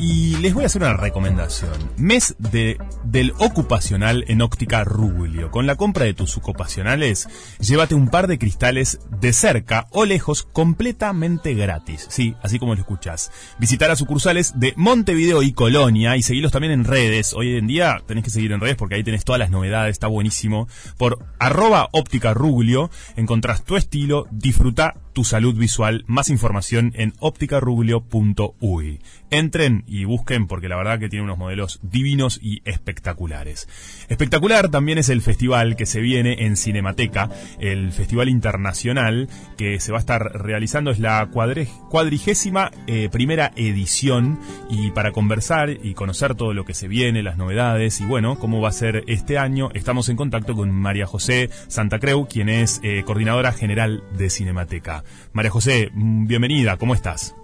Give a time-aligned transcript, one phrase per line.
[0.00, 1.72] Y les voy a hacer una recomendación.
[1.96, 5.50] Mes de, del ocupacional en óptica Rubulio.
[5.50, 7.28] Con la compra de tus ocupacionales,
[7.58, 12.06] llévate un par de cristales de cerca o lejos completamente gratis.
[12.10, 13.32] Sí, así como lo escuchas.
[13.58, 17.34] Visitar a sucursales de Montevideo y Colonia y seguirlos también en redes.
[17.34, 20.06] Hoy en día tenés que seguir en redes porque ahí tenés todas las novedades, está
[20.06, 20.68] buenísimo.
[20.96, 26.04] Por arroba óptica Rubulio encontrás tu estilo, disfruta tu salud visual.
[26.06, 29.00] Más información en ópticarubio.uy.
[29.30, 33.68] Entren y busquen porque la verdad que tiene unos modelos divinos y espectaculares.
[34.08, 39.92] Espectacular también es el festival que se viene en Cinemateca, el festival internacional que se
[39.92, 44.38] va a estar realizando es la cuadrigésima eh, primera edición
[44.68, 48.60] y para conversar y conocer todo lo que se viene, las novedades y bueno, cómo
[48.60, 52.80] va a ser este año, estamos en contacto con María José Santa Creu, quien es
[52.82, 55.04] eh, coordinadora general de Cinemateca.
[55.32, 57.34] María José, mm, bienvenida, ¿cómo estás?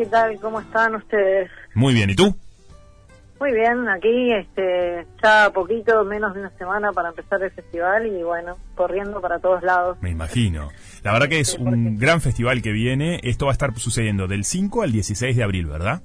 [0.00, 0.40] ¿Qué tal?
[0.40, 1.50] ¿Cómo están ustedes?
[1.74, 2.34] Muy bien, ¿y tú?
[3.38, 8.22] Muy bien, aquí este, ya poquito, menos de una semana para empezar el festival y
[8.22, 9.98] bueno, corriendo para todos lados.
[10.00, 10.70] Me imagino.
[11.02, 13.20] La verdad que es un gran festival que viene.
[13.24, 16.00] Esto va a estar sucediendo del 5 al 16 de abril, ¿verdad?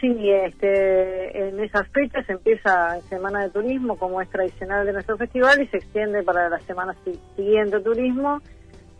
[0.00, 5.62] Sí, este, en esas fechas empieza Semana de Turismo, como es tradicional de nuestro festival,
[5.62, 6.96] y se extiende para la semana
[7.36, 8.42] siguiente turismo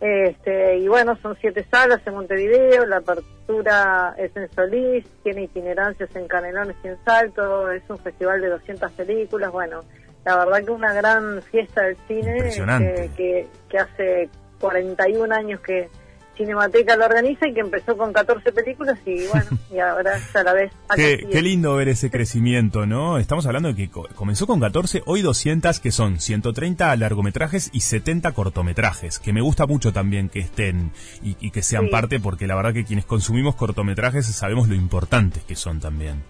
[0.03, 6.13] este, y bueno, son siete salas en Montevideo, la apertura es en Solís, tiene itinerancias
[6.17, 9.85] en Canelones y en Salto, es un festival de 200 películas, bueno,
[10.25, 14.29] la verdad que una gran fiesta del cine este, que, que hace
[14.59, 15.89] 41 años que,
[16.35, 20.53] Cinemateca lo organiza y que empezó con 14 películas y bueno, y ahora a la
[20.53, 20.71] vez.
[20.95, 23.17] Qué, qué, lindo ver ese crecimiento, ¿no?
[23.17, 28.31] Estamos hablando de que comenzó con 14, hoy 200 que son 130 largometrajes y 70
[28.31, 32.73] cortometrajes, que me gusta mucho también que estén y, que sean parte porque la verdad
[32.73, 36.23] que quienes consumimos cortometrajes sabemos lo importantes que son también.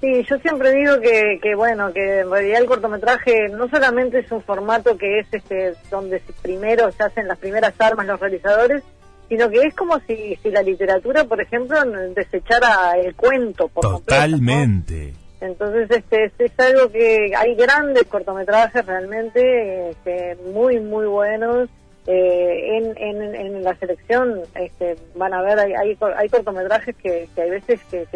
[0.00, 4.30] Sí, yo siempre digo que, que bueno, que en realidad el cortometraje no solamente es
[4.30, 8.82] un formato que es este donde primero se hacen las primeras armas los realizadores,
[9.28, 11.78] sino que es como si, si la literatura, por ejemplo,
[12.14, 13.68] desechara el cuento.
[13.68, 15.14] Por Totalmente.
[15.40, 21.68] Entonces, este, es, algo que hay grandes cortometrajes realmente este, muy, muy buenos.
[22.06, 27.30] Eh, en, en, en, la selección este, van a ver, hay, hay, hay cortometrajes que,
[27.34, 28.06] que, hay veces que,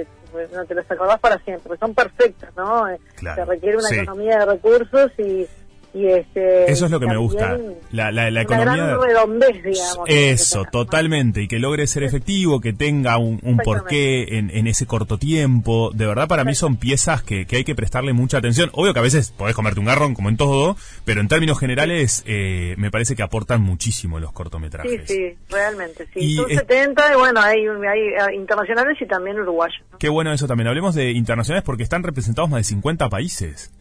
[0.53, 2.85] no te los acordás para siempre, son perfectos, ¿no?
[3.17, 5.47] Se requiere una economía de recursos y,
[5.95, 7.59] este, Eso es lo que me gusta.
[7.91, 8.97] La, la, la economía.
[8.97, 10.07] redondez, digamos.
[10.07, 11.43] Eso, totalmente.
[11.43, 15.91] Y que logre ser efectivo, que tenga un, un porqué en, en, ese corto tiempo.
[15.95, 18.71] De verdad, para mí son piezas que, que, hay que prestarle mucha atención.
[18.73, 22.23] Obvio que a veces podés comerte un garrón, como en todo, pero en términos generales,
[22.27, 25.03] eh, me parece que aportan muchísimo los cortometrajes.
[25.07, 26.07] Sí, sí, realmente.
[26.13, 26.37] Sí.
[26.37, 29.83] Son 70, y bueno, hay, hay, internacionales y también uruguayos.
[29.99, 30.69] Qué bueno eso también.
[30.69, 33.73] Hablemos de internacionales porque están representados más de 50 países.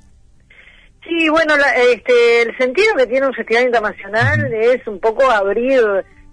[1.07, 5.81] Sí, bueno, este, el sentido que tiene un festival internacional es un poco abrir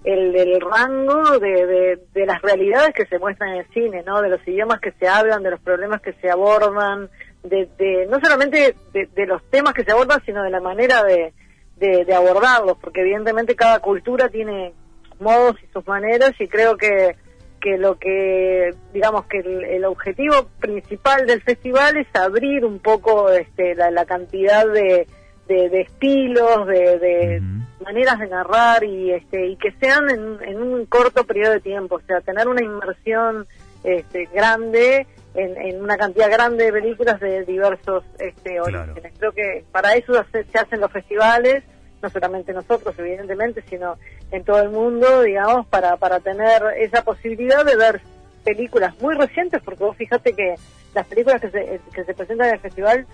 [0.03, 4.21] el, rango de, de, las realidades que se muestran en el cine, ¿no?
[4.21, 7.09] De los idiomas que se hablan, de los problemas que se abordan,
[7.45, 11.33] de, de no solamente de, los temas que se abordan, sino de la manera de,
[11.77, 14.73] de abordarlos, porque evidentemente cada cultura tiene
[15.21, 17.17] modos y sus maneras y creo que
[17.65, 23.75] que lo que, digamos que el, objetivo principal del festival es abrir un poco este,
[23.75, 25.09] la, cantidad de,
[25.49, 27.41] de, estilos, de,
[27.83, 32.01] maneras de narrar y, este, y que sean en, un corto periodo de tiempo, o
[32.03, 33.47] sea, tener una inmersión
[33.83, 39.15] este, grande en, una cantidad grande de películas de diversos este, orígenes.
[39.19, 41.65] Creo que para eso se hacen los festivales
[42.05, 43.97] no solamente nosotros, evidentemente, sino
[44.31, 48.03] en todo el mundo, digamos, para, para tener esa posibilidad de ver
[48.45, 50.55] películas muy recientes, porque vos fíjate que
[50.95, 53.07] las películas que se, que se presentan en el festival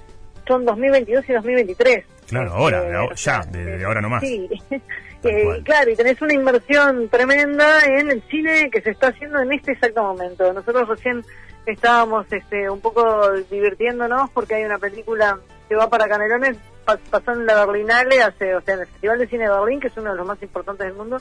[0.46, 2.04] son 2022 y 2023.
[2.28, 4.22] Claro, ahora, este, ya, de, ahora nomás.
[4.22, 4.48] Sí,
[5.22, 9.52] eh, claro, y tenés una inversión tremenda en el cine que se está haciendo en
[9.52, 10.52] este exacto momento.
[10.52, 11.24] Nosotros recién
[11.66, 15.38] estábamos este, un poco divirtiéndonos porque hay una película
[15.68, 16.56] que va para Canelones
[17.10, 19.88] pasó en la Berlinale, hace, o sea, en el Festival de Cine de Berlín, que
[19.88, 21.18] es uno de los más importantes del mundo,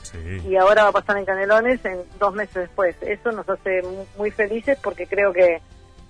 [0.48, 2.96] y ahora va a pasar en Canelones en dos meses después.
[3.02, 3.82] Eso nos hace
[4.16, 5.60] muy felices porque creo que,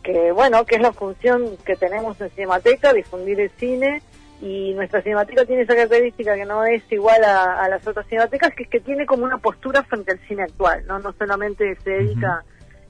[0.02, 4.02] que, bueno, que es la función que tenemos en Cinemateca, difundir el cine,
[4.42, 8.62] y nuestra cinemateca tiene esa característica que no es igual a, las otras cinematecas, que
[8.62, 12.42] es que tiene como una postura frente al cine actual, no, no solamente se dedica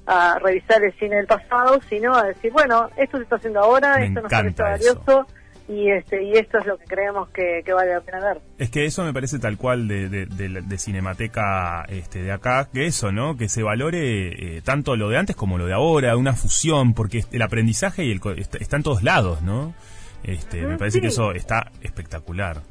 [0.07, 4.03] a revisar el cine del pasado, sino a decir, bueno, esto se está haciendo ahora,
[4.03, 5.27] esto nos parece valioso,
[5.69, 8.41] y este y esto es lo que creemos que, vale la pena ver.
[8.59, 13.13] Es que eso me parece tal cual de, de, Cinemateca este, de acá, que eso,
[13.13, 13.37] ¿no?
[13.37, 17.25] Que se valore eh, tanto lo de antes como lo de ahora, una fusión, porque
[17.33, 19.75] el aprendizaje y el, está, en todos lados, ¿no?
[20.23, 22.63] Este, me parece que eso está espectacular.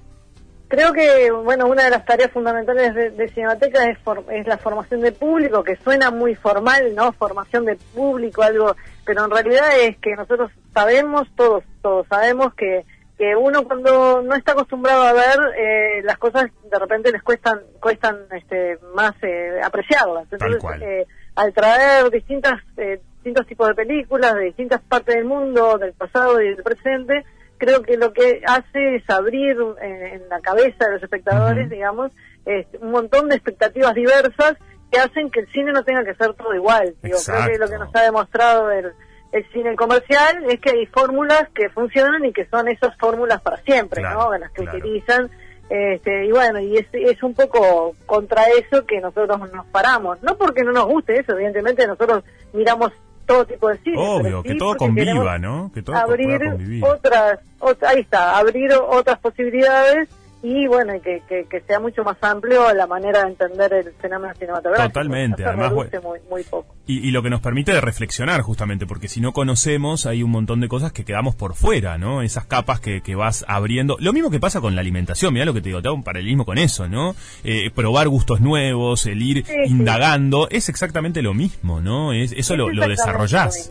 [0.70, 3.98] Creo que, bueno, una de las tareas fundamentales de, Cinemateca es,
[4.32, 7.12] es la formación de público, que suena muy formal, ¿no?
[7.12, 12.86] Formación de público, algo, pero en realidad es que nosotros sabemos, todos, todos sabemos que,
[13.18, 17.62] que uno cuando no está acostumbrado a ver eh, las cosas de repente les cuestan,
[17.80, 20.28] cuestan este, más eh, apreciarlas.
[20.32, 25.80] Entonces, eh, al traer distintas, eh, distintos tipos de películas de distintas partes del mundo,
[25.80, 27.26] del pasado y del presente,
[27.60, 32.12] creo que lo que hace es abrir en, la cabeza de los espectadores, digamos,
[32.82, 34.58] un montón de expectativas diversas
[34.92, 36.96] que hacen que el cine no tenga que ser todo igual.
[37.04, 38.92] Digo, creo que lo que nos ha demostrado el,
[39.54, 44.02] cine comercial es que hay fórmulas que funcionan y que son esas fórmulas para siempre,
[44.02, 44.36] ¿no?
[44.36, 45.30] Las que utilizan.
[45.70, 50.24] Este, y bueno, y es, es un poco contra eso que nosotros nos paramos.
[50.24, 52.24] No porque no nos guste eso, evidentemente nosotros
[52.54, 52.92] miramos
[53.30, 53.96] todo tipo de cine.
[53.96, 55.72] Obvio, que todo conviva, ¿no?
[55.72, 56.42] Que todo abrir
[56.82, 57.40] otras,
[57.82, 60.10] ahí está, abrir otras posibilidades
[60.42, 64.88] y bueno, que, que, sea mucho más amplio la manera de entender el fenómeno cinematográfico.
[64.88, 65.74] Totalmente, además
[66.30, 66.76] muy, poco.
[66.88, 70.62] Y, lo que nos permite de reflexionar justamente, porque si no conocemos hay un montón
[70.62, 72.22] de cosas que quedamos por fuera, ¿no?
[72.22, 73.98] Esas capas que, que vas abriendo.
[74.00, 76.04] Lo mismo que pasa con la alimentación, mira lo que te digo, te hago un
[76.04, 77.16] paralelismo con eso, ¿no?
[77.44, 82.14] Eh, probar gustos nuevos, el ir indagando, es exactamente lo mismo, ¿no?
[82.14, 83.70] Es, eso lo, lo desarrollás.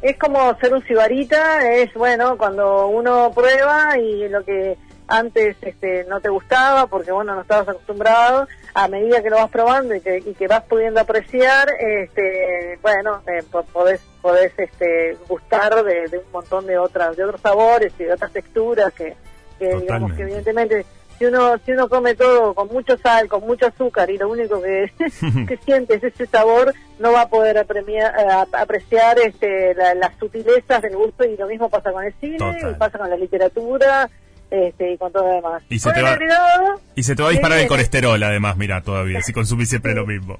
[0.00, 4.78] Es como ser un cibarita, es bueno, cuando uno prueba y lo que
[5.10, 9.50] antes este, no te gustaba porque bueno no estabas acostumbrado a medida que lo vas
[9.50, 13.42] probando y que, y que vas pudiendo apreciar este bueno eh,
[13.72, 18.32] podés podés este gustar de, un montón de otras de otros sabores y de otras
[18.32, 19.16] texturas que,
[19.58, 20.86] digamos que evidentemente
[21.18, 24.62] si uno si uno come todo con mucho sal con mucho azúcar y lo único
[24.62, 24.92] que,
[25.48, 30.82] que siente es ese sabor no va a poder apremiar, eh, apreciar este las sutilezas
[30.82, 34.08] del gusto y lo mismo pasa con el cine y pasa con la literatura
[34.50, 35.62] este, y con todo lo demás.
[35.68, 36.18] Y se, te va,
[36.94, 40.06] y se te va a disparar el colesterol, además, mira, todavía, si consumís siempre lo
[40.06, 40.38] mismo.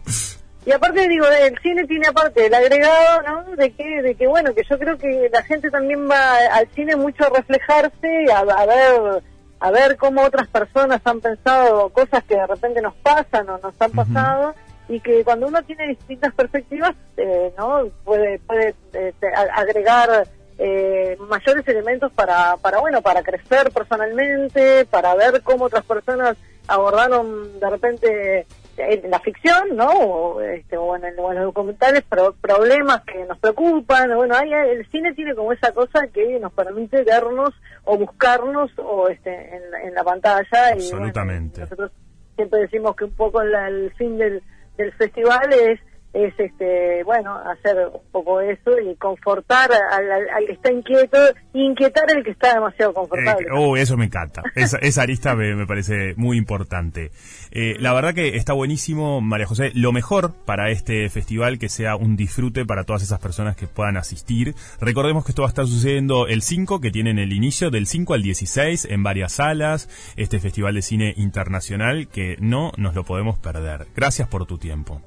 [0.66, 3.56] Y aparte, digo, el cine tiene aparte el agregado, ¿no?
[3.56, 6.96] De que, de que, bueno, que yo creo que la gente también va al cine
[6.96, 9.22] mucho a reflejarse, a, a ver
[9.60, 13.74] a ver cómo otras personas han pensado cosas que de repente nos pasan o nos
[13.78, 14.54] han pasado
[14.88, 17.84] y que cuando uno tiene distintas perspectivas, eh, ¿no?
[18.02, 20.26] Puede, puede este, agregar
[20.62, 26.36] eh, mayores elementos para, para, bueno, para crecer personalmente, para ver cómo otras personas
[26.68, 28.46] abordaron de repente
[28.76, 29.88] en la ficción, ¿no?
[29.88, 34.14] O, este, o, en, los documentales, problemas que nos preocupan.
[34.14, 37.54] Bueno, hay, el cine tiene como esa cosa que nos permite vernos
[37.84, 40.72] o buscarnos o este, en, la pantalla.
[40.72, 41.60] Absolutamente.
[41.60, 41.90] Y, nosotros
[42.36, 44.42] siempre decimos que un poco el fin del,
[44.76, 45.80] del festival es
[46.12, 51.18] es este bueno hacer un poco eso y confortar al, que está inquieto
[51.54, 53.46] e inquietar al que está demasiado confortable.
[53.46, 54.42] Eh, oh, eso me encanta.
[54.56, 57.10] esa, esa arista me, parece muy importante.
[57.52, 59.70] Eh, la verdad que está buenísimo, María José.
[59.74, 63.96] Lo mejor para este festival que sea un disfrute para todas esas personas que puedan
[63.96, 64.54] asistir.
[64.80, 68.14] Recordemos que esto va a estar sucediendo el 5, que tienen el inicio del 5
[68.14, 69.88] al 16 en varias salas.
[70.16, 73.86] Este festival de cine internacional que no nos lo podemos perder.
[73.94, 75.02] Gracias por tu tiempo.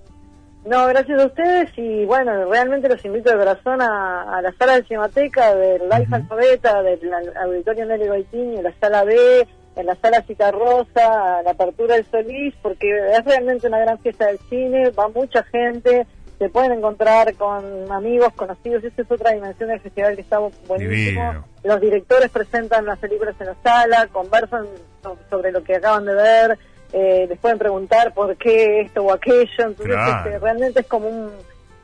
[0.65, 4.83] No, gracias a ustedes y bueno, realmente los invito de corazón a, la sala de
[4.83, 11.41] Cinemateca, del Life Alfabeta, del Auditorio Nelly Goitini, la sala B, en la sala Citarrosa,
[11.43, 16.07] la apertura del Solís, porque es realmente una gran fiesta del cine, va mucha gente,
[16.39, 21.45] se pueden encontrar con amigos, conocidos, esa es otra dimensión del festival que está buenísimo.
[21.63, 24.65] Los directores presentan las películas en la sala, conversan
[25.29, 26.57] sobre lo que acaban de ver,
[26.93, 31.31] eh, les pueden preguntar por qué esto o aquello, entonces este, realmente es como un,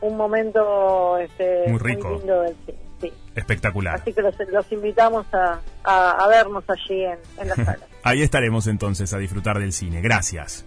[0.01, 2.11] un momento este, muy, rico.
[2.11, 2.77] lindo del cine.
[3.01, 3.13] Sí.
[3.35, 3.95] Espectacular.
[3.95, 7.79] Así que los, los invitamos a, a, vernos allí en, en la sala.
[8.03, 10.01] Ahí estaremos entonces a disfrutar del cine.
[10.01, 10.65] Gracias.